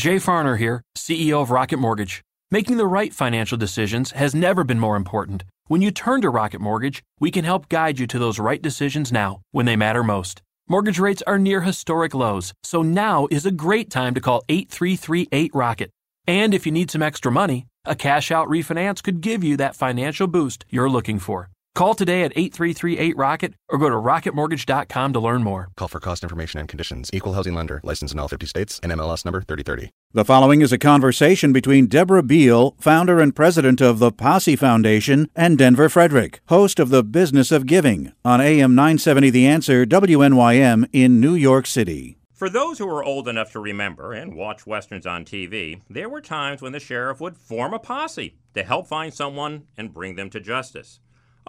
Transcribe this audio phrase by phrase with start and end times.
[0.00, 2.22] Jay Farner here, CEO of Rocket Mortgage.
[2.50, 5.44] Making the right financial decisions has never been more important.
[5.66, 9.12] When you turn to Rocket Mortgage, we can help guide you to those right decisions
[9.12, 10.40] now when they matter most.
[10.66, 15.54] Mortgage rates are near historic lows, so now is a great time to call 8338
[15.54, 15.90] Rocket.
[16.26, 19.76] And if you need some extra money, a cash out refinance could give you that
[19.76, 21.50] financial boost you're looking for.
[21.74, 25.68] Call today at 8338 Rocket or go to rocketmortgage.com to learn more.
[25.76, 27.10] Call for cost information and conditions.
[27.12, 27.80] Equal housing lender.
[27.84, 28.80] License in all 50 states.
[28.82, 29.90] and MLS number 3030.
[30.12, 35.30] The following is a conversation between Deborah Bial, founder and president of the Posse Foundation,
[35.36, 40.88] and Denver Frederick, host of The Business of Giving on AM 970 The Answer WNYM
[40.92, 42.18] in New York City.
[42.34, 46.22] For those who are old enough to remember and watch westerns on TV, there were
[46.22, 50.30] times when the sheriff would form a posse to help find someone and bring them
[50.30, 50.98] to justice.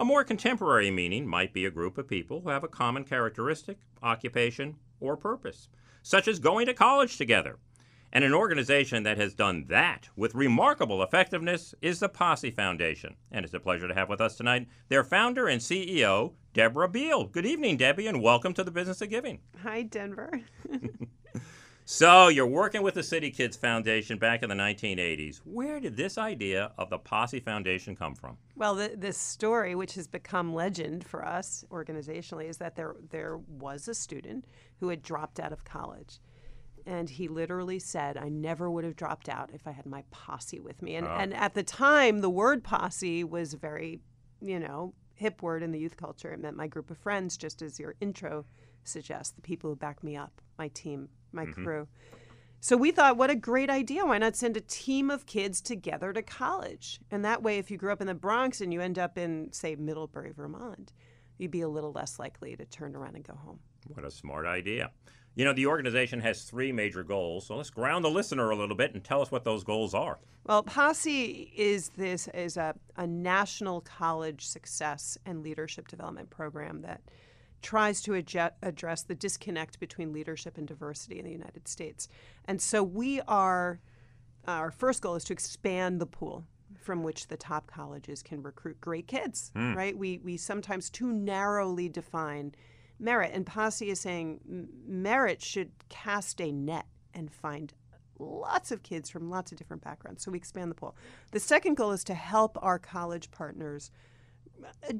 [0.02, 3.78] A more contemporary meaning might be a group of people who have a common characteristic,
[4.02, 5.68] occupation, or purpose,
[6.02, 7.60] such as going to college together.
[8.12, 13.14] And an organization that has done that with remarkable effectiveness is the Posse Foundation.
[13.30, 17.28] And it's a pleasure to have with us tonight their founder and CEO, Deborah Bial.
[17.28, 19.38] Good evening, Debbie, and welcome to the Business of Giving.
[19.62, 20.40] Hi, Denver.
[21.84, 25.40] So, you're working with the City Kids Foundation back in the 1980s.
[25.44, 28.38] Where did this idea of the Posse Foundation come from?
[28.54, 33.38] Well, the, this story, which has become legend for us organizationally, is that there there
[33.38, 34.44] was a student
[34.78, 36.20] who had dropped out of college,
[36.86, 40.60] and he literally said, "I never would have dropped out if I had my posse
[40.60, 41.18] with me." And ah.
[41.18, 44.00] and at the time, the word posse was very,
[44.40, 46.32] you know, hip word in the youth culture.
[46.32, 48.44] It meant my group of friends, just as your intro
[48.84, 51.64] suggests, the people who back me up, my team, my mm-hmm.
[51.64, 51.88] crew.
[52.60, 54.04] So we thought, what a great idea.
[54.04, 57.00] Why not send a team of kids together to college?
[57.10, 59.52] And that way, if you grew up in the Bronx and you end up in,
[59.52, 60.92] say, Middlebury, Vermont,
[61.38, 63.58] you'd be a little less likely to turn around and go home.
[63.88, 64.90] What a smart idea.
[65.34, 68.76] You know, the organization has three major goals, so let's ground the listener a little
[68.76, 70.18] bit and tell us what those goals are.
[70.44, 77.00] Well, Posse is this is a, a national college success and leadership development program that
[77.62, 82.08] tries to adje- address the disconnect between leadership and diversity in the United States.
[82.44, 83.80] And so we are
[84.48, 86.44] our first goal is to expand the pool
[86.80, 89.74] from which the top colleges can recruit great kids, hmm.
[89.74, 89.96] right?
[89.96, 92.54] We we sometimes too narrowly define
[92.98, 94.40] merit and Posse is saying
[94.86, 97.72] merit should cast a net and find
[98.18, 100.24] lots of kids from lots of different backgrounds.
[100.24, 100.96] So we expand the pool.
[101.32, 103.90] The second goal is to help our college partners
[104.88, 104.92] uh,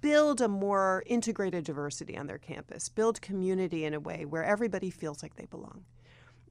[0.00, 4.90] build a more integrated diversity on their campus, build community in a way where everybody
[4.90, 5.84] feels like they belong.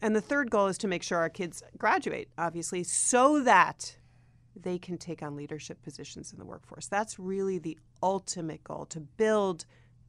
[0.01, 3.97] And the third goal is to make sure our kids graduate, obviously, so that
[4.55, 6.87] they can take on leadership positions in the workforce.
[6.87, 9.65] That's really the ultimate goal to build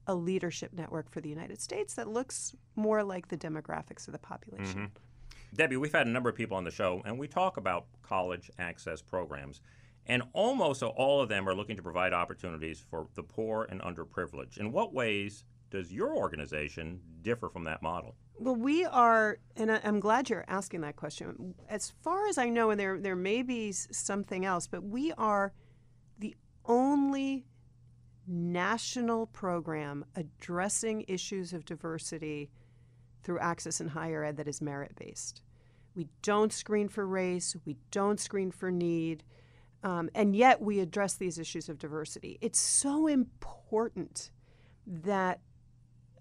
[0.06, 4.18] a leadership network for the United States that looks more like the demographics of the
[4.18, 4.80] population.
[4.80, 5.56] Mm-hmm.
[5.56, 8.50] Debbie, we've had a number of people on the show, and we talk about college
[8.58, 9.60] access programs.
[10.06, 14.58] And almost all of them are looking to provide opportunities for the poor and underprivileged.
[14.58, 18.14] In what ways does your organization differ from that model?
[18.38, 21.54] Well, we are, and I'm glad you're asking that question.
[21.68, 25.52] As far as I know, and there there may be something else, but we are
[26.18, 27.46] the only
[28.26, 32.50] national program addressing issues of diversity
[33.22, 35.42] through access in higher ed that is merit based.
[35.94, 37.56] We don't screen for race.
[37.64, 39.24] We don't screen for need.
[39.82, 42.38] Um, and yet we address these issues of diversity.
[42.40, 44.30] It's so important
[44.86, 45.40] that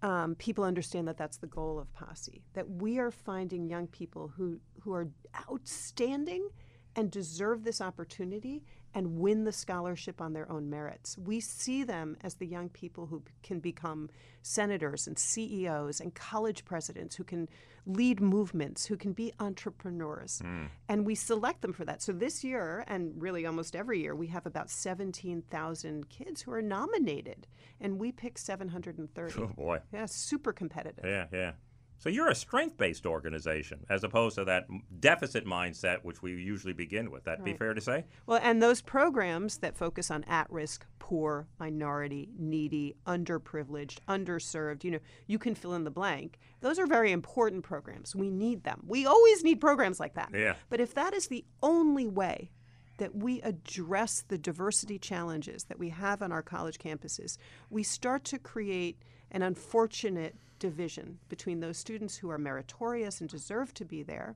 [0.02, 2.44] um, people understand that that's the goal of Posse.
[2.54, 5.08] That we are finding young people who who are
[5.50, 6.50] outstanding
[6.96, 8.64] and deserve this opportunity
[8.94, 11.18] and win the scholarship on their own merits.
[11.18, 14.10] We see them as the young people who can become
[14.42, 17.48] senators and CEOs and college presidents who can
[17.86, 20.40] lead movements, who can be entrepreneurs.
[20.44, 20.66] Hmm.
[20.88, 22.02] And we select them for that.
[22.02, 26.62] So this year, and really almost every year, we have about 17,000 kids who are
[26.62, 27.48] nominated,
[27.80, 29.42] and we pick 730.
[29.42, 29.80] Oh, boy.
[29.92, 31.06] Yeah, super competitive.
[31.06, 31.52] Yeah, yeah.
[32.02, 34.66] So you're a strength based organization as opposed to that
[35.00, 37.26] deficit mindset, which we usually begin with.
[37.26, 38.06] That be fair to say?
[38.26, 44.90] Well, and those programs that focus on at risk, poor, minority, needy, underprivileged, underserved, you
[44.90, 46.40] know, you can fill in the blank.
[46.62, 48.16] Those are very important programs.
[48.16, 48.82] We need them.
[48.88, 50.32] We always need programs like that.
[50.34, 50.56] Yeah.
[50.72, 52.50] But if that is the only way
[52.98, 57.38] that we address the diversity challenges that we have on our college campuses,
[57.70, 63.74] we start to create an unfortunate division between those students who are meritorious and deserve
[63.74, 64.36] to be there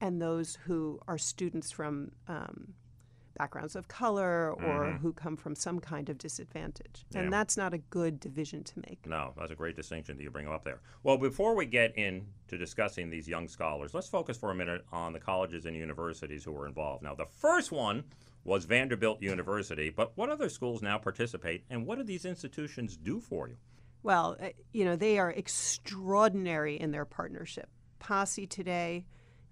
[0.00, 2.74] and those who are students from um,
[3.36, 7.04] backgrounds of color or who come from some kind of disadvantage.
[7.04, 7.16] Mm-hmm.
[7.16, 7.22] Yeah.
[7.24, 9.06] And that's not a good division to make.
[9.06, 10.80] No, that's a great distinction that you bring up there.
[11.02, 15.12] Well, before we get into discussing these young scholars, let's focus for a minute on
[15.12, 17.02] the colleges and universities who were involved.
[17.02, 18.04] Now, the first one
[18.44, 23.20] was Vanderbilt University, but what other schools now participate, and what do these institutions do
[23.20, 23.56] for you?
[24.02, 27.68] Well, uh, you know, they are extraordinary in their partnership.
[27.98, 29.04] Posse today,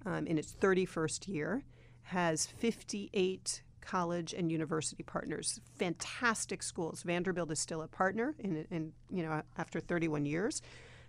[0.07, 1.65] um, in its 31st year,
[2.03, 5.61] has 58 college and university partners.
[5.79, 7.03] Fantastic schools.
[7.03, 10.63] Vanderbilt is still a partner, in, in you know, after 31 years.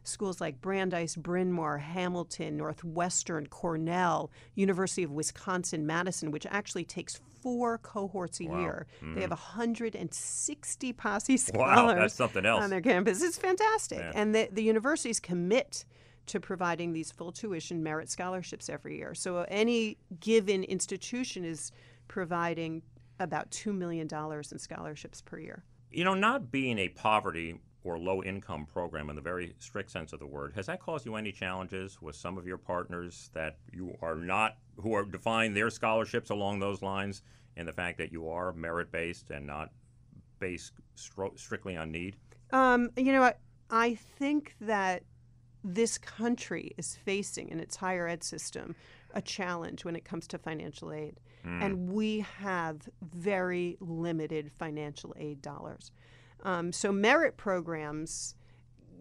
[0.04, 7.20] Schools like Brandeis, Bryn Mawr, Hamilton, Northwestern, Cornell, University of Wisconsin, Madison, which actually takes
[7.42, 8.88] four cohorts a year.
[9.02, 9.58] They have hmm.
[9.58, 12.64] 160 posse scholars Wow, that's something else.
[12.64, 13.22] on their campus.
[13.22, 14.04] It's fantastic.
[14.14, 15.86] And the, the universities commit
[16.28, 19.16] to providing these full tuition merit scholarships every year.
[19.16, 21.72] So any given institution is
[22.08, 22.84] providing
[23.20, 25.64] about $2 million in scholarships per year.
[25.92, 30.12] You know, not being a poverty or low income program in the very strict sense
[30.14, 33.58] of the word, has that caused you any challenges with some of your partners that
[33.72, 37.22] you are not, who are define their scholarships along those lines,
[37.56, 39.72] and the fact that you are merit based and not
[40.40, 42.16] based stro- strictly on need?
[42.52, 43.34] Um, you know, I,
[43.70, 45.04] I think that
[45.64, 48.76] this country is facing in its higher ed system
[49.14, 51.20] a challenge when it comes to financial aid.
[51.46, 55.92] And we have very limited financial aid dollars.
[56.44, 58.36] Um, so merit programs,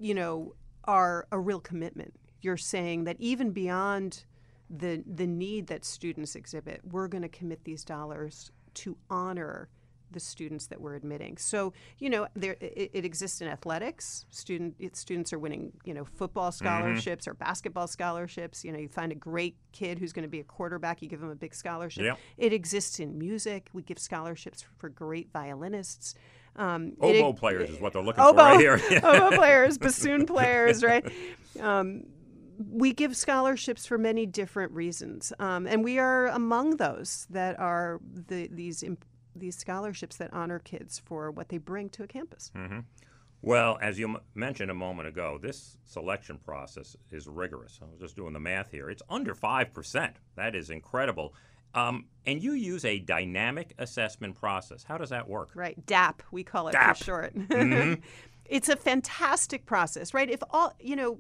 [0.01, 0.55] you know,
[0.85, 2.15] are a real commitment.
[2.41, 4.25] You're saying that even beyond
[4.71, 9.69] the the need that students exhibit, we're going to commit these dollars to honor
[10.11, 11.37] the students that we're admitting.
[11.37, 14.25] So, you know, there it, it exists in athletics.
[14.31, 18.65] Student it, students are winning, you know, football scholarships or basketball scholarships.
[18.65, 21.21] You know, you find a great kid who's going to be a quarterback, you give
[21.21, 22.05] them a big scholarship.
[22.05, 22.15] Yeah.
[22.37, 23.69] It exists in music.
[23.73, 26.15] We give scholarships for great violinists.
[26.59, 28.81] Um, it- Oboe players is what they're looking oboe, for right here.
[29.03, 31.05] oboe players, bassoon players, right?
[31.61, 32.03] Um,
[32.71, 38.01] we give scholarships for many different reasons, um, and we are among those that are
[38.13, 39.05] the, these imp-
[39.37, 42.51] these scholarships that honor kids for what they bring to a campus.
[43.41, 47.79] Well, as you m- mentioned a moment ago, this selection process is rigorous.
[47.81, 48.91] I was just doing the math here.
[48.91, 50.15] It's under 5%.
[50.35, 51.35] That is incredible.
[51.75, 54.85] Um, and you use a dynamic assessment process.
[54.85, 55.51] How does that work?
[55.55, 56.97] Right, DAP, we call it DAP.
[56.99, 57.33] for short.
[58.45, 60.29] it's a fantastic process, right?
[60.29, 61.19] If all, you know,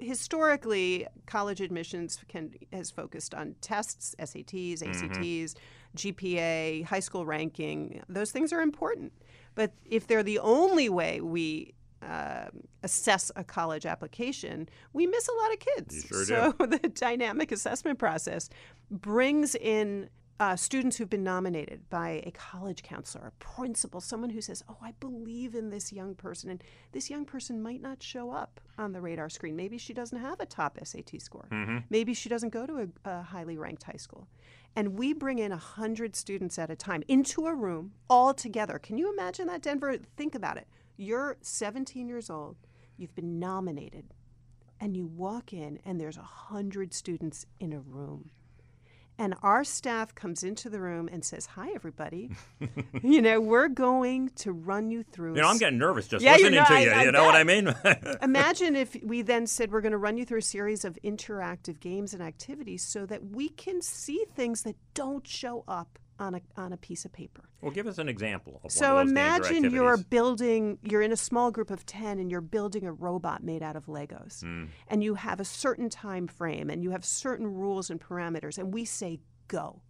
[0.00, 5.54] historically, college admissions can has focused on tests, SATs, ACTs,
[5.96, 8.02] GPA, high school ranking.
[8.08, 9.12] Those things are important,
[9.54, 11.74] but if they're the only way we
[12.08, 12.46] uh,
[12.82, 16.04] assess a college application, we miss a lot of kids.
[16.06, 18.50] Sure so the dynamic assessment process
[18.90, 20.08] brings in
[20.40, 24.76] uh, students who've been nominated by a college counselor, a principal, someone who says, "Oh,
[24.82, 26.62] I believe in this young person," and
[26.92, 29.54] this young person might not show up on the radar screen.
[29.54, 31.46] Maybe she doesn't have a top SAT score.
[31.88, 34.26] Maybe she doesn't go to a, a highly ranked high school.
[34.76, 38.80] And we bring in 100 students at a time into a room all together.
[38.80, 39.96] Can you imagine that, Denver?
[40.16, 40.66] Think about it.
[40.96, 42.56] You're 17 years old,
[42.96, 44.06] you've been nominated,
[44.80, 48.30] and you walk in, and there's 100 students in a room.
[49.16, 52.30] And our staff comes into the room and says, Hi, everybody.
[53.02, 55.36] you know, we're going to run you through.
[55.36, 56.90] You know, I'm getting nervous just Yeah, you listening know, to I- you.
[56.90, 57.72] I you know what I mean?
[58.22, 61.78] Imagine if we then said we're going to run you through a series of interactive
[61.78, 66.40] games and activities so that we can see things that don't show up on a,
[66.56, 67.44] on a piece of paper.
[67.60, 71.12] well, give us an example of So one of those imagine you're building, you're in
[71.12, 74.42] a small group of 10 and you're building a robot made out of Legos.
[74.42, 74.64] Hmm.
[74.88, 78.58] And you have a certain time frame and you have certain rules and parameters.
[78.58, 79.82] And we say, go.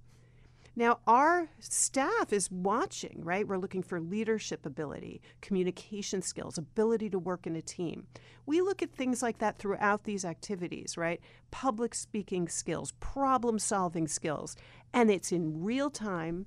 [0.77, 3.47] Now, our staff is watching, right?
[3.47, 8.07] We're looking for leadership ability, communication skills, ability to work in a team.
[8.45, 11.21] We look at things like that throughout these activities, right?
[11.53, 14.57] Public speaking skills, problem solving skills.
[14.93, 16.47] And it's in real time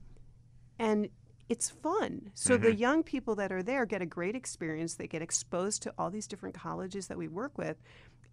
[0.77, 1.10] and
[1.50, 2.31] it's fun.
[2.34, 2.77] So the mm-hmm.
[2.77, 4.96] young people that are there get a great experience.
[4.96, 7.81] They get exposed to all these different colleges that we work with,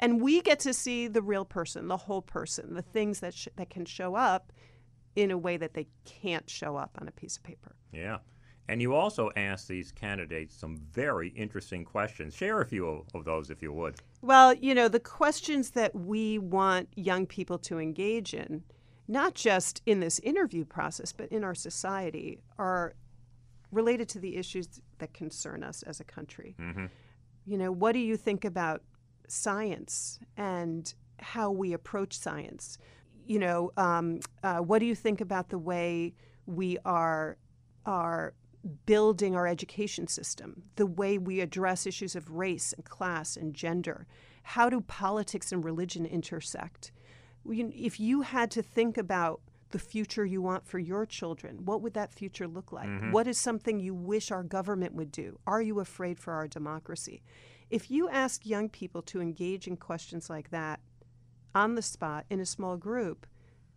[0.01, 3.49] and we get to see the real person, the whole person, the things that sh-
[3.57, 4.53] that can show up
[5.17, 7.77] in a way that they can't show up on a piece of paper.
[7.93, 8.19] Yeah.
[8.69, 12.35] And you also ask these candidates some very interesting questions.
[12.35, 13.97] Share a few of- those if you would.
[14.23, 18.65] Well, you know, the questions that we want young people to engage in,
[19.07, 22.95] not just in this interview process, but in our society, are
[23.71, 26.55] related to the issues that concern us as a country.
[26.59, 26.87] Mm-hmm.
[27.45, 28.83] You know, what do you think about
[29.29, 32.79] science and how we approach science?
[33.27, 36.15] You know, um, uh, what do you think about the way
[36.47, 37.39] We are
[37.87, 38.35] are
[38.87, 44.07] building our education system, the way we address issues of race and class and gender.
[44.43, 46.93] How do politics and religion intersect?
[47.47, 49.41] If you had to think about
[49.71, 52.89] the future you want for your children, what would that future look like?
[52.89, 53.11] Mm-hmm.
[53.13, 55.39] What is something you wish our government would do?
[55.47, 57.23] Are you afraid for our democracy?
[57.71, 60.81] If you ask young people to engage in questions like that
[61.55, 63.27] on the spot in a small group,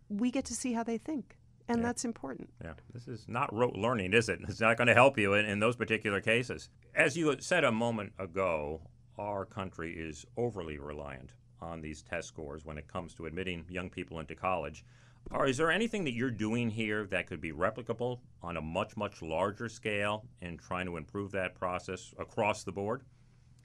[0.08, 1.36] we get to see how they think.
[1.68, 1.86] And Yeah.
[1.88, 2.50] that's important.
[2.64, 4.40] Yeah, this is not rote learning, is it?
[4.48, 6.70] It's not going to help you in, in those particular cases.
[6.94, 8.80] As you said a moment ago,
[9.18, 13.90] our country is overly reliant on these test scores when it comes to admitting young
[13.90, 14.84] people into college.
[15.30, 18.96] Or is there anything that you're doing here that could be replicable on a much,
[18.96, 23.02] much larger scale in trying to improve that process across the board?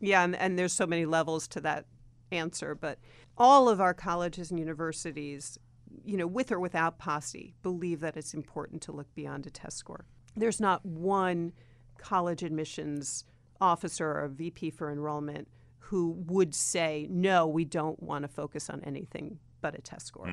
[0.01, 1.85] Yeah, and, and there's so many levels to that
[2.31, 2.99] answer, but
[3.37, 5.57] all of our colleges and universities,
[6.03, 9.77] you know, with or without posse, believe that it's important to look beyond a test
[9.77, 10.05] score.
[10.35, 11.53] There's not one
[11.97, 13.23] college admissions
[13.61, 18.81] officer or VP for enrollment who would say, no, we don't want to focus on
[18.83, 20.27] anything but a test score.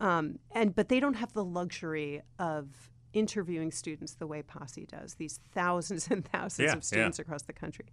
[0.00, 5.14] Um, and but they don't have the luxury of interviewing students the way Posse does.
[5.14, 6.80] These thousands and thousands Yeah, of yeah.
[6.82, 7.86] students across the country.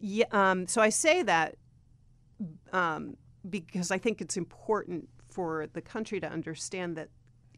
[0.00, 1.56] Yeah, um, so I say that
[2.72, 3.16] um,
[3.48, 7.08] because I think it's important for the country to understand that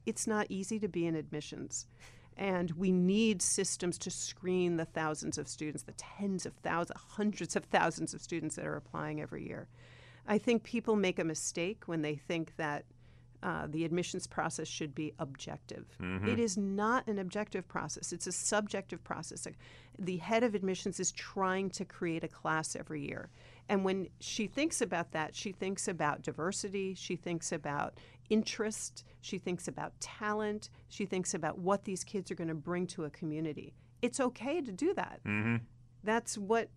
[0.07, 1.87] it's not easy to be in admissions.
[2.37, 7.57] And we need systems to screen the thousands of students, the tens of thousands, hundreds
[7.57, 9.69] of thousands of students that are applying every year.
[10.27, 12.85] I think people make a mistake when they think that
[13.43, 15.87] uh, the admissions process should be objective.
[16.29, 19.47] It is not an objective process, it's a subjective process.
[19.99, 23.31] The head of admissions is trying to create a class every year.
[23.69, 27.99] And when she thinks about that, she thinks about diversity, she thinks about
[28.31, 32.87] interest, she thinks about talent, she thinks about what these kids are going to bring
[32.89, 33.75] to a community.
[34.01, 35.21] It's okay to do that.
[36.05, 36.71] That's what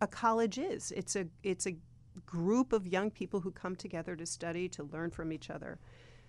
[0.00, 0.92] a college is.
[0.96, 1.76] It's a it's a
[2.26, 5.78] group of young people who come together to study, to learn from each other.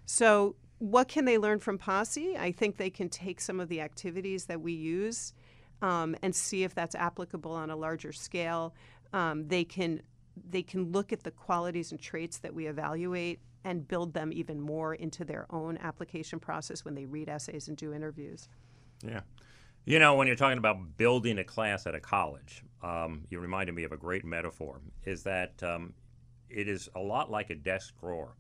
[0.06, 2.38] So, what can they learn from Posse?
[2.38, 5.34] I think they can take some of the activities that we use
[5.82, 8.74] um, and see if that's applicable on a larger scale.
[9.14, 10.02] Um, they can
[10.50, 14.60] they can look at the qualities and traits that we evaluate and build them even
[14.60, 18.50] more into their own application process when they read essays and do interviews.
[19.02, 19.22] Yeah.
[19.86, 23.76] You know, when you're talking about building a class at a college, um, you reminded
[23.76, 24.82] me of a great metaphor.
[25.06, 25.94] Is that um,
[26.50, 28.36] it is a lot like a desk drawer,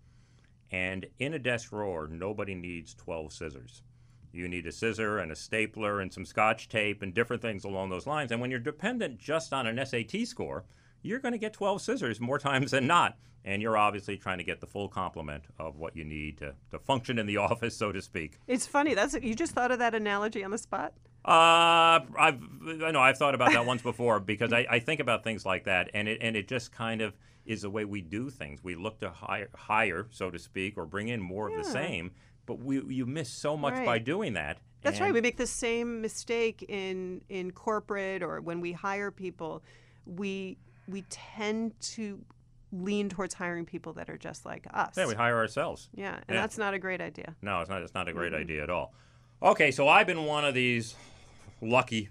[0.71, 3.83] and in a desk drawer, nobody needs 12 scissors.
[4.33, 7.91] You need a scissor and a stapler and some scotch tape and different things along
[7.91, 8.31] those lines.
[8.31, 10.65] And when you're dependent just on an SAT score,
[11.03, 13.17] you're going to get 12 scissors more times than not.
[13.45, 16.79] And you're obviously trying to get the full complement of what you need to, to
[16.79, 18.39] function in the office, so to speak.
[18.47, 18.95] It's funny.
[18.95, 20.93] That's you just thought of that analogy on the spot.
[21.25, 22.41] Uh, I've
[22.83, 25.65] I know I've thought about that once before because I, I think about things like
[25.65, 28.61] that, and it and it just kind of is the way we do things.
[28.63, 32.11] We look to hire, hire so to speak, or bring in more of the same,
[32.45, 34.57] but we you miss so much by doing that.
[34.81, 35.13] That's right.
[35.13, 39.63] We make the same mistake in in corporate or when we hire people.
[40.05, 40.57] We
[40.87, 42.19] we tend to
[42.73, 44.95] lean towards hiring people that are just like us.
[44.97, 45.89] Yeah, we hire ourselves.
[45.95, 46.41] Yeah, and Yeah.
[46.41, 47.35] that's not a great idea.
[47.41, 47.81] No, it's not.
[47.81, 48.19] It's not a Mm-hmm.
[48.19, 48.93] great idea at all.
[49.41, 50.95] Okay, so I've been one of these
[51.61, 52.09] lucky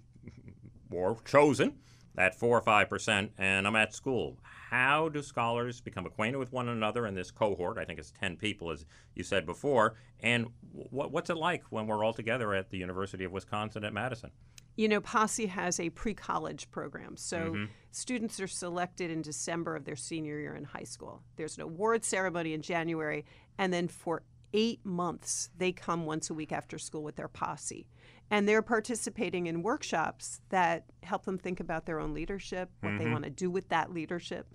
[0.90, 1.74] or chosen
[2.16, 4.38] at four or five percent, and I'm at school.
[4.72, 7.76] How do scholars become acquainted with one another in this cohort?
[7.76, 9.96] I think it's ten people, as you said before.
[10.20, 13.92] And what, what's it like when we're all together at the University of Wisconsin at
[13.92, 14.30] Madison?
[14.74, 17.64] You know, Posse has a pre-college program, so Mm-hmm.
[17.90, 21.22] students are selected in December of their senior year in high school.
[21.36, 23.26] There's an award ceremony in January,
[23.58, 24.22] and then for
[24.54, 27.86] eight months they come once a week after school with their posse,
[28.32, 33.08] and they're participating in workshops that help them think about their own leadership, what they
[33.08, 34.46] want to do with that leadership.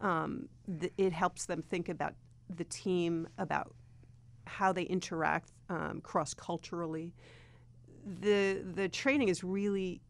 [0.00, 0.48] Um,
[0.80, 2.14] th- it helps them think about
[2.54, 3.74] the team, about
[4.46, 7.14] how they interact um, cross culturally
[8.20, 10.00] the the training is really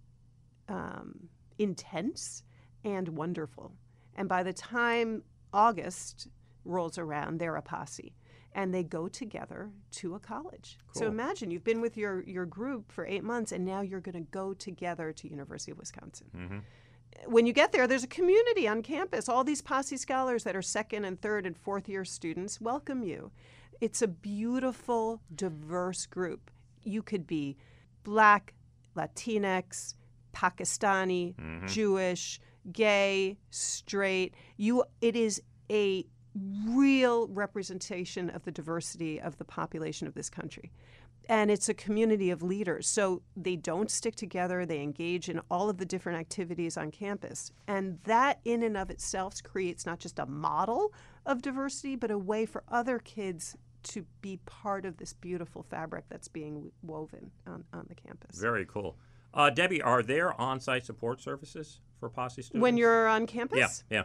[0.68, 2.42] um, intense
[2.84, 3.72] and wonderful.
[4.16, 6.28] And by the time August
[6.64, 8.14] rolls around, they're a posse,
[8.54, 10.78] and they go together to a college.
[10.92, 14.14] So imagine you've been with your your group for eight months, and now you're going
[14.14, 16.26] to go together to University of Wisconsin.
[16.36, 16.58] Mm-hmm.
[17.26, 19.28] When you get there, there's a community on campus.
[19.28, 23.30] All these posse scholars that are second and third and fourth year students welcome you.
[23.80, 26.50] It's a beautiful, diverse group.
[26.82, 27.56] You could be
[28.04, 28.54] black,
[28.96, 29.94] Latinx,
[30.32, 31.66] Pakistani, mm-hmm.
[31.66, 32.40] Jewish,
[32.72, 34.34] gay, straight.
[34.56, 40.72] You it is a real representation of the diversity of the population of this country.
[41.28, 42.88] And it's a community of leaders.
[42.88, 47.52] So they don't stick together, they engage in all of the different activities on campus.
[47.68, 50.92] And that, in and of itself, creates not just a model
[51.24, 56.04] of diversity, but a way for other kids to be part of this beautiful fabric
[56.08, 58.38] that's being woven on, on the campus.
[58.38, 58.96] Very cool.
[59.34, 62.62] Uh, Debbie, are there on site support services for Posse students?
[62.62, 63.84] When you're on campus?
[63.88, 64.04] Yeah, yeah.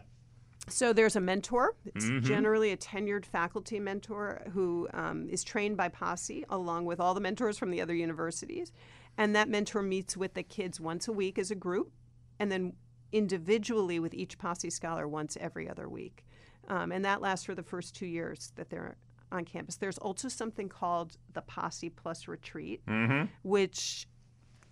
[0.69, 1.75] So there's a mentor.
[1.86, 7.13] It's generally a tenured faculty mentor who um, is trained by Posse along with all
[7.13, 8.71] the mentors from the other universities.
[9.17, 11.91] And that mentor meets with the kids once a week as a group
[12.39, 12.74] and then
[13.12, 16.25] individually with each Posse scholar once every other week.
[16.67, 18.97] Um, and that lasts for the first two years that they're
[19.31, 19.77] on campus.
[19.77, 22.81] There's also something called the Posse Plus Retreat,
[23.43, 24.07] which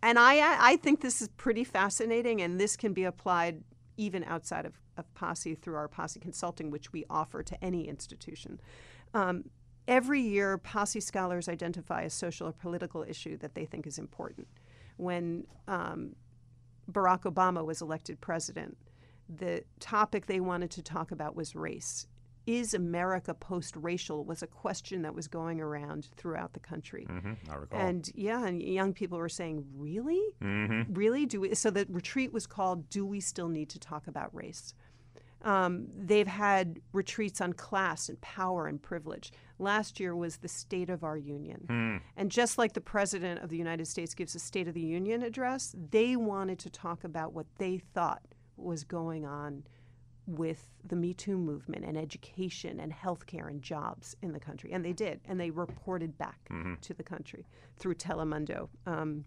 [0.03, 3.63] and I I think this is pretty fascinating, and this can be applied
[3.97, 8.59] even outside of, of Posse through our Posse Consulting, which we offer to any institution.
[9.13, 9.45] Um,
[9.87, 14.47] every year, Posse scholars identify a social or political issue that they think is important.
[14.97, 16.15] When um,
[16.91, 18.77] Barack Obama was elected president,
[19.27, 22.07] the topic they wanted to talk about was race.
[22.45, 24.23] Is America post racial?
[24.23, 27.05] was a question that was going around throughout the country.
[27.05, 27.79] hmm I recall.
[27.79, 30.93] And yeah, and young people were saying, "Really, mm-hmm.
[30.93, 31.25] really?
[31.25, 34.73] Do we?" So the retreat was called "Do We Still Need to Talk About Race?"
[35.41, 39.31] Um, they've had retreats on class and power and privilege.
[39.59, 43.57] Last year was the State of Our Union, and just like the President of the
[43.57, 47.45] United States gives a State of the Union address, they wanted to talk about what
[47.57, 48.23] they thought
[48.57, 49.63] was going on
[50.27, 54.72] with the Me Too movement and education and healthcare and jobs in the country.
[54.72, 55.22] And they did.
[55.25, 56.50] And they reported back
[56.82, 57.46] to the country
[57.77, 58.70] through Telemundo.
[58.86, 59.25] Um,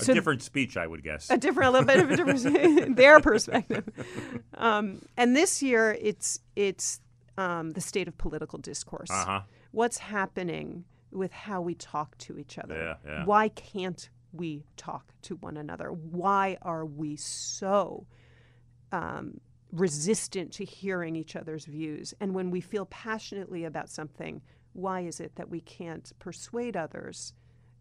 [0.00, 1.30] A so- different speech, I would guess.
[1.30, 3.88] a different, a little bit of a different, their perspective.
[4.54, 7.00] Um, and this year, it's it's
[7.36, 9.10] um, the state of political discourse.
[9.10, 9.40] Uh-huh.
[9.72, 12.96] What's happening with how we talk to each other?
[13.04, 13.24] Yeah, yeah.
[13.24, 15.88] Why can't we talk to one another?
[15.90, 18.06] Why are we so
[18.92, 19.40] um,
[19.72, 22.14] resistant to hearing each other's views?
[22.20, 24.42] And when we feel passionately about something,
[24.74, 27.32] why is it that we can't persuade others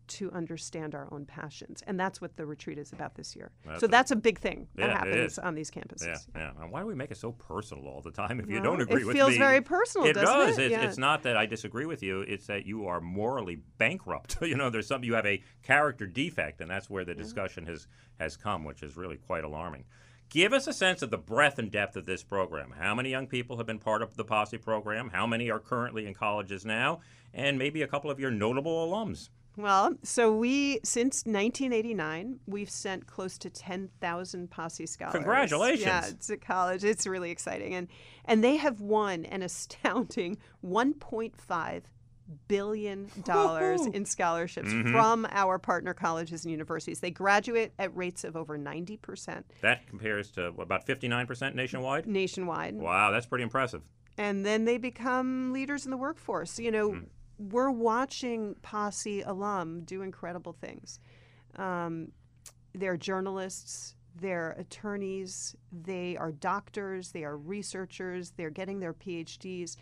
[0.07, 1.81] to understand our own passions?
[1.87, 3.51] And that's what the retreat is about this year.
[3.65, 6.05] That's so a- that's a big thing that Yeah, it happens on these campuses.
[6.05, 6.51] Yeah, yeah.
[6.61, 9.05] And why do we make it so personal all the time if you don't agree
[9.05, 9.21] with me?
[9.21, 10.57] it feels very personal, It doesn't does.
[10.57, 10.63] it?
[10.63, 10.83] It's, Yeah.
[10.87, 12.21] it's not that I disagree with you.
[12.21, 14.37] It's that you are morally bankrupt.
[14.41, 17.87] you know, there's some you have a character defect, and that's where the discussion has
[18.19, 19.85] has come, which is really quite alarming.
[20.31, 22.73] Give us a sense of the breadth and depth of this program.
[22.79, 25.09] How many young people have been part of the Posse program?
[25.09, 27.01] How many are currently in colleges now?
[27.33, 29.27] And maybe a couple of your notable alums.
[29.57, 35.15] Well, so we since 1989 we've sent close to 10,000 Posse scholars.
[35.15, 35.85] Congratulations.
[35.85, 36.85] Yeah, to college.
[36.85, 37.89] It's really exciting, and
[38.23, 41.81] and they have won an astounding 1.5
[42.47, 46.99] billion dollars in scholarships from our partner colleges and universities.
[46.99, 52.07] They graduate at rates of over 90 percent That compares to what, about 59% nationwide?
[52.07, 52.75] nationwide.
[52.75, 53.81] Wow, that's pretty impressive.
[54.17, 56.59] and then they become leaders in the workforce.
[56.59, 57.01] You know,
[57.39, 60.99] we're watching Posse alum do incredible things.
[61.55, 62.11] Um,
[62.73, 69.75] they're journalists, they're attorneys, they are doctors, they are researchers, they're getting their PhDs.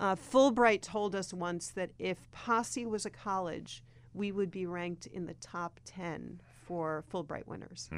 [0.00, 3.84] Uh, Fulbright told us once that if Posse was a college,
[4.14, 7.88] we would be ranked in the top 10 for Fulbright winners.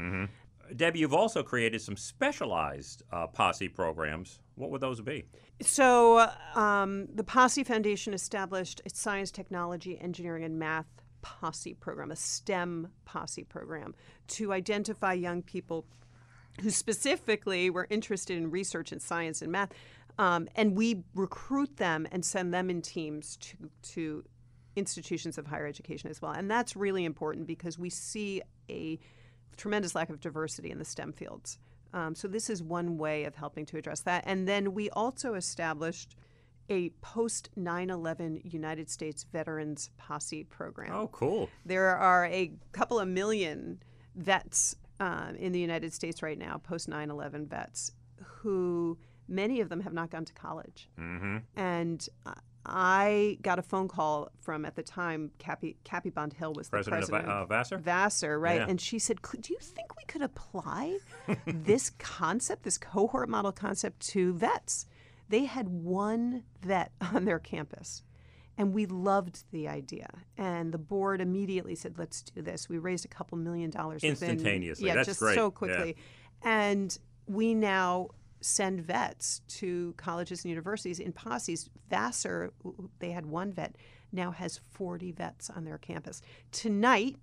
[0.76, 4.40] Debbie, you've also created some specialized uh, posse programs.
[4.56, 5.24] What would those be?
[5.60, 10.86] So, um, the Posse Foundation established a science, technology, engineering, and math
[11.20, 13.94] Posse program, a STEM Posse program,
[14.28, 15.86] to identify young people
[16.60, 19.70] who specifically were interested in research in science and math.
[20.18, 24.24] Um, and we recruit them and send them in teams to, to
[24.76, 26.32] institutions of higher education as well.
[26.32, 28.98] And that's really important because we see a
[29.56, 31.58] tremendous lack of diversity in the STEM fields.
[31.94, 34.24] Um, so this is one way of helping to address that.
[34.26, 36.16] And then we also established
[36.70, 40.92] a post 9/11 United States Veterans Posse program.
[40.94, 41.50] Oh, cool.
[41.66, 43.82] There are a couple of million
[44.14, 48.96] vets um, in the United States right now, post 9 11 vets, who
[49.28, 50.88] many of them have not gone to college.
[50.98, 51.38] Mm-hmm.
[51.56, 52.08] And
[52.64, 57.06] I got a phone call from, at the time, Cappy, Cappy Bond Hill was President,
[57.06, 57.32] the president.
[57.32, 57.78] of uh, Vassar?
[57.78, 58.60] Vassar, right?
[58.60, 58.66] Yeah.
[58.68, 60.98] And she said, Do you think we could apply
[61.46, 64.86] this concept, this cohort model concept, to vets?
[65.28, 68.02] They had one vet on their campus.
[68.58, 70.08] And we loved the idea.
[70.36, 72.68] And the board immediately said, let's do this.
[72.68, 74.86] We raised a couple million dollars within- Instantaneously.
[74.86, 75.34] Yeah, That's just great.
[75.34, 75.50] so Yeah.
[75.50, 75.96] quickly.
[76.42, 78.10] And we now
[78.42, 81.70] send vets to colleges and universities in posses.
[81.88, 82.52] Vassar,
[82.98, 83.76] they had one vet,
[84.12, 86.20] now has 40 vets on their campus.
[86.50, 87.16] Tonight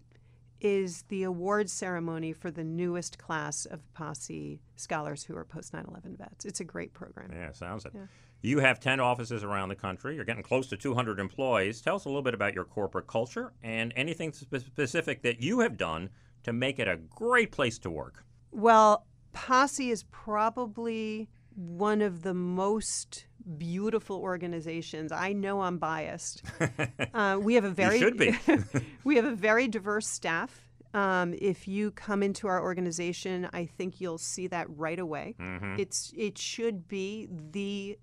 [0.62, 5.86] is the award ceremony for the newest class of Posse scholars who are post 9
[5.88, 6.46] 11 vets.
[6.46, 7.32] It's a great program.
[7.34, 7.92] Yeah, sounds it.
[7.96, 8.02] Yeah.
[8.42, 10.16] You have 10 offices around the country.
[10.16, 11.82] You're getting close to 200 employees.
[11.82, 15.60] Tell us a little bit about your corporate culture and anything spe- specific that you
[15.60, 16.10] have done
[16.44, 18.24] to make it a great place to work.
[18.52, 23.26] Well, Posse is probably one of the most
[23.58, 25.12] beautiful organizations.
[25.12, 26.44] I know I'm biased.
[27.12, 28.38] Uh, we have a very should be.
[29.04, 30.70] we have a very diverse staff.
[30.94, 35.36] Um, if you come into our organization, I think you'll see that right away.
[35.40, 35.76] Mm-hmm.
[35.80, 37.98] It's it should be the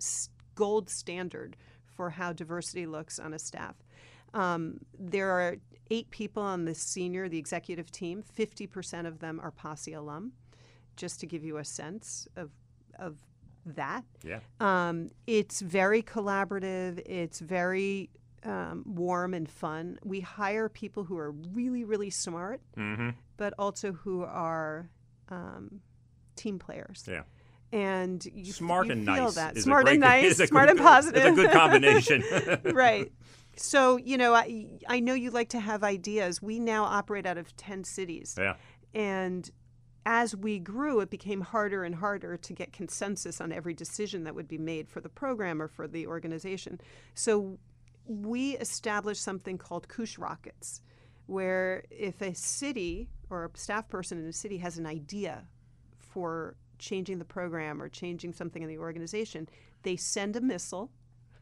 [0.57, 1.57] gold standard
[1.95, 3.77] for how diversity looks on a staff.
[4.35, 5.57] Um, there are
[5.91, 8.23] eight people on the senior, the executive team.
[8.23, 10.33] Fifty percent of them are Posse alum
[10.97, 12.51] just to give you a sense of
[12.99, 13.17] of
[13.67, 14.05] that.
[14.25, 14.41] Yeah.
[14.61, 17.03] Um, it's very collaborative.
[17.05, 18.11] It's very
[18.45, 19.99] um, warm and fun.
[20.05, 23.11] We hire people who are really, really smart, mm-hmm.
[23.37, 24.89] but also who are
[25.29, 25.81] um,
[26.37, 27.05] team players.
[27.09, 27.23] Yeah.
[27.73, 29.35] And you, smart you and feel nice.
[29.35, 29.59] That.
[29.59, 31.23] Smart and nice, smart good, and positive.
[31.27, 32.25] It's a good combination.
[32.73, 33.11] right.
[33.57, 36.41] So, you know, I, I know you like to have ideas.
[36.41, 38.37] We now operate out of 10 cities.
[38.39, 38.55] Yeah.
[38.95, 39.51] And
[40.07, 44.37] as we grew, it became harder and harder to get consensus on every decision that
[44.37, 46.81] would be made for the program or for the organization.
[47.15, 47.59] So
[48.07, 50.81] we established something called Kush Rockets,
[51.27, 55.43] where if a city or a staff person in a city has an idea
[55.99, 59.49] for changing the program or changing something in the organization,
[59.83, 60.93] they send a missile,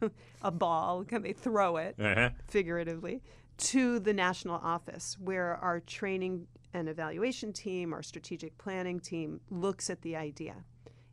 [0.42, 2.30] a ball, and they throw it uh-huh.
[2.48, 3.20] figuratively
[3.56, 9.88] to the national office where our training and evaluation team, our strategic planning team looks
[9.88, 10.56] at the idea.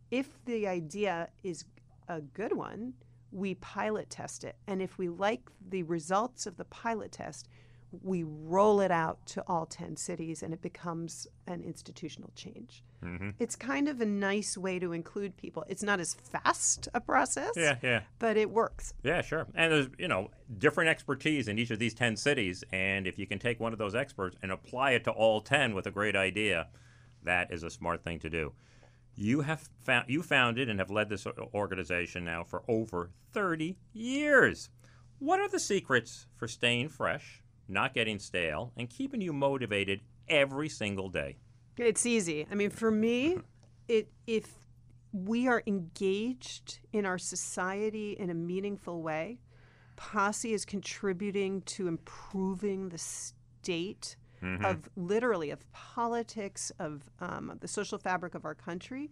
[0.09, 1.63] If the idea is
[2.09, 2.93] a good one,
[3.31, 4.57] we pilot test it.
[4.67, 7.47] And if we like the results of the pilot test,
[8.03, 12.83] we roll it out to all 10 cities and it becomes an institutional change.
[13.03, 13.31] Mm-hmm.
[13.39, 15.65] It's kind of a nice way to include people.
[15.67, 18.01] It's not as fast a process, yeah, yeah.
[18.19, 18.93] but it works.
[19.03, 19.47] Yeah, sure.
[19.55, 22.63] And there's, you know, different expertise in each of these 10 cities.
[22.71, 25.73] And if you can take one of those experts and apply it to all 10
[25.73, 26.67] with a great idea,
[27.23, 28.53] that is a smart thing to do.
[29.15, 34.69] You have found you founded and have led this organization now for over 30 years.
[35.19, 40.69] What are the secrets for staying fresh, not getting stale, and keeping you motivated every
[40.69, 41.37] single day?
[41.77, 42.45] It's easy.
[42.51, 43.37] I mean, for me,
[43.87, 44.47] it if
[45.13, 49.39] we are engaged in our society in a meaningful way,
[49.95, 54.63] Posse is contributing to improving the state mm-hmm.
[54.65, 59.11] of literally of politics of um, the social fabric of our country.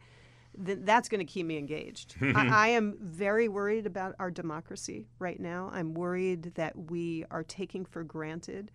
[0.58, 2.16] Then that's going to keep me engaged.
[2.22, 5.70] I, I am very worried about our democracy right now.
[5.74, 8.72] I'm worried that we are taking for granted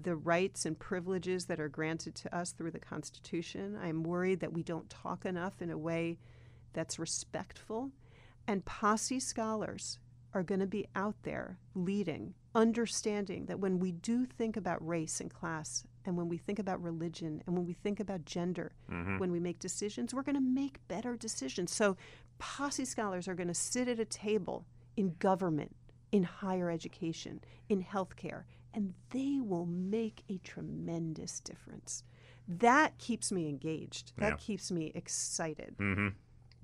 [0.00, 3.78] the rights and privileges that are granted to us through the Constitution.
[3.82, 6.18] I'm worried that we don't talk enough in a way
[6.74, 7.90] that's respectful.
[8.46, 9.98] And posse scholars
[10.34, 15.20] are going to be out there leading, understanding that when we do think about race
[15.20, 19.18] and class, and when we think about religion, and when we think about gender, mm-hmm.
[19.18, 21.72] when we make decisions, we're going to make better decisions.
[21.72, 21.96] So,
[22.38, 24.64] posse scholars are going to sit at a table
[24.96, 25.74] in government,
[26.12, 32.04] in higher education, in healthcare, and they will make a tremendous difference.
[32.46, 34.12] That keeps me engaged.
[34.18, 34.36] That yeah.
[34.36, 35.74] keeps me excited.
[35.78, 36.08] Mm-hmm.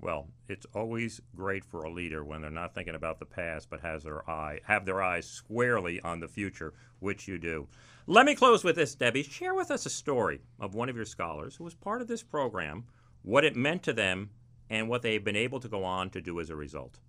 [0.03, 3.79] Well, it's always great for a leader when they're not thinking about the past, but
[3.79, 7.69] has their eye have their eyes squarely on the future, which you do.
[8.05, 9.23] Let me close with this, Debbie.
[9.23, 12.21] Share with us a story of one of your scholars who was part of this
[12.21, 12.83] program,
[13.21, 14.31] what it meant to them,
[14.69, 16.99] and what they've been able to go on to do as a result.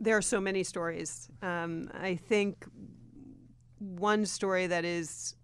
[0.00, 1.28] There are so many stories.
[1.42, 2.64] Um, I think
[3.78, 5.36] one story that is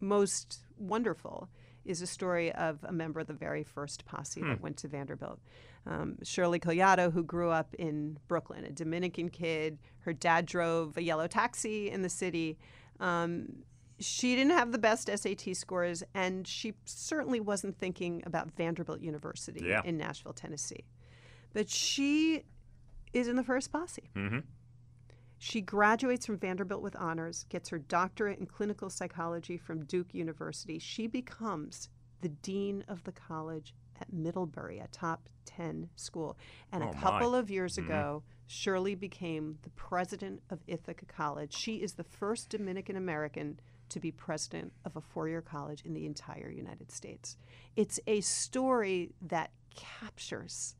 [0.00, 1.50] most wonderful
[1.84, 4.48] is a story of a member of the very first posse hmm.
[4.48, 5.40] that went to Vanderbilt.
[5.86, 9.78] Um, Shirley Collado, who grew up in Brooklyn, a Dominican kid.
[10.00, 12.58] Her dad drove a yellow taxi in the city.
[13.00, 13.64] Um,
[14.00, 19.66] she didn't have the best SAT scores, and she certainly wasn't thinking about Vanderbilt University
[19.66, 19.82] yeah.
[19.84, 20.84] in Nashville, Tennessee.
[21.52, 22.42] But she
[23.12, 24.10] is in the first posse.
[24.16, 24.40] Mm-hmm.
[25.38, 30.78] She graduates from Vanderbilt with honors, gets her doctorate in clinical psychology from Duke University.
[30.78, 31.88] She becomes
[32.22, 36.36] the dean of the college at Middlebury, a top 10 school.
[36.72, 37.38] And oh a couple my.
[37.38, 37.90] of years mm-hmm.
[37.90, 41.54] ago, Shirley became the president of Ithaca College.
[41.54, 45.94] She is the first Dominican American to be president of a four year college in
[45.94, 47.36] the entire United States.
[47.76, 50.76] It's a story that captures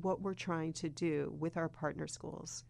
[0.00, 2.64] what we're trying to do with our partner schools